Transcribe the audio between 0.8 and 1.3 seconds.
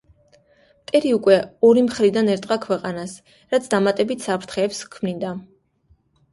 მტერი